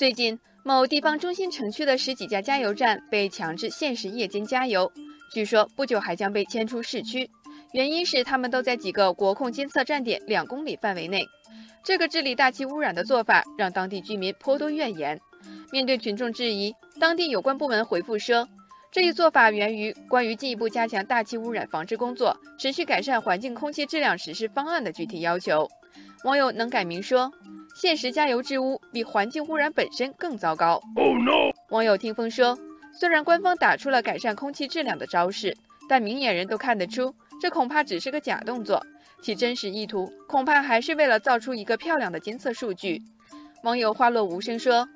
[0.00, 4.90] 最近，某地方中心城区的十几家加油站被强制限时夜间加油，
[5.30, 7.30] 据说不久还将被迁出市区。
[7.74, 11.22] 原因是他们都在几个国控监测站点两公里范围内。
[11.84, 15.20] 这个治理大气污染的做法让当地居民颇多怨言。
[15.70, 18.48] 面对群众质疑，当地有关部门回复说，
[18.90, 25.68] 这一做法源于关于进一步加强大气污染防治工作、持续改善环境空气质量实施方案的具体要求。
[26.24, 27.30] 网友能改名说。
[27.74, 30.80] 限时加油治污比环境污染本身更糟糕。
[31.70, 32.58] 网友听风说，
[32.92, 35.56] 虽然官方打出了改善空气质量的招式，
[35.88, 38.84] 但明眼人都看得出，这恐怕只是个假动作，
[39.22, 43.02] 其真实意图恐怕还是为了造出一个漂亮的监测数据。
[43.62, 44.88] 网友花落无声说，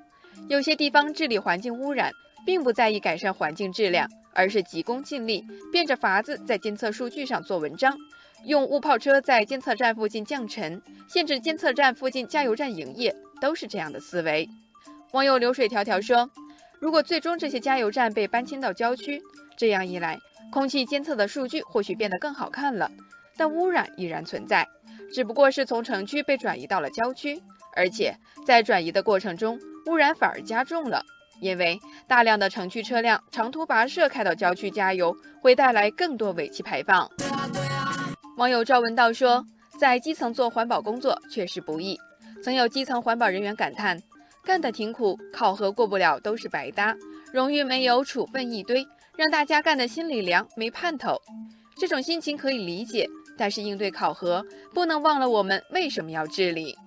[0.49, 2.11] 有些地方治理环境污染，
[2.45, 7.97] 并不在意改善环境质量，而是急功近利，变着法子在监测数据上做文章。
[8.45, 14.47] 用雾炮车在监测站附近降尘，限制监测站附近加油站营业，都是这样的思维。
[15.13, 16.29] 网友流水迢迢说
[16.79, 19.19] ：“如果最终这些加油站被搬迁到郊区，
[19.57, 20.19] 这样一来，
[20.51, 22.91] 空气监测的数据或许变得更好看了，
[23.35, 24.67] 但污染依然存在，
[25.11, 27.41] 只不过是从城区被转移到了郊区，
[27.75, 31.03] 而且在转移的过程中，污染反而加重了，
[31.39, 37.09] 因为大量的城区车辆长途跋涉开到郊区加油，会带来更多尾气排放。”
[38.37, 39.45] 网友赵文道说
[39.79, 41.97] ：“在基层做环保工作确实不易。
[42.43, 44.01] 曾有基层环保人员感叹，
[44.43, 46.95] 干得挺苦，考核过不了都是白搭，
[47.31, 48.85] 荣誉没有，处分一堆，
[49.17, 51.19] 让大家干得心里凉，没盼头。
[51.77, 56.77] 这种心情可以理解，但是应对考核，不能忘了我们为什么要治理。”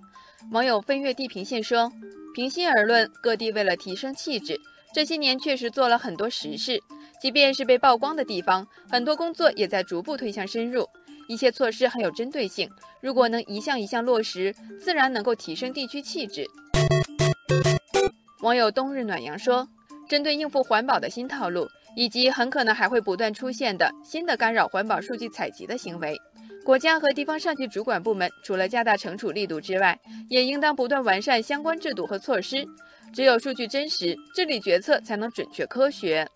[0.53, 1.91] 网友飞越地平线说
[2.39, 4.57] ：“平心而论，各地为了提升气质，
[4.95, 6.81] 这些年确实做了很多实事。
[7.21, 10.89] 即便是被曝光的地方，很多工作也在逐步推向深入。”
[11.27, 16.47] 一些措施很有针对性，如果能一项一项落实，自然能够提升地区气质。
[18.43, 19.67] 网友冬日暖阳说
[20.09, 21.67] ：“针对应付环保的新套路，
[21.97, 26.17] 以及很可能还会不断出现的新的干扰环保数据采集的行为，
[26.65, 29.99] 国家和地方上级主管部门除了加大惩处力度之外，
[30.29, 32.67] 也应当不断完善相关制度和措施。
[33.13, 36.29] 只有数据真实，治理决策才能准确科学。”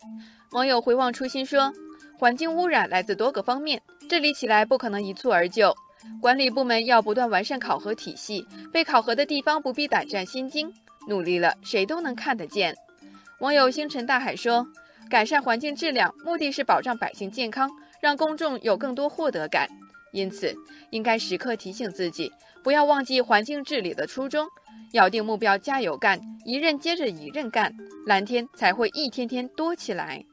[0.53, 1.73] 网友回望初心说
[2.19, 5.75] ：“环境污染来自多个方面。”治理起来不可能一蹴而就，
[6.21, 10.73] 管理部门要不断完善考核体系，被考核的地方不必胆战心惊，
[11.09, 12.75] 努力了谁都能看得见。
[13.41, 14.67] 网友星辰大海说
[15.11, 19.69] ：“改善环境质量，目的是保障百姓健康，让公众有更多获得感。
[20.13, 20.55] 因此，
[20.91, 22.31] 应该时刻提醒自己，
[22.63, 24.47] 不要忘记环境治理的初衷，
[24.93, 27.75] 咬定目标，加油干，一任接着一任干，
[28.07, 30.25] 蓝天才会一天天多起来。”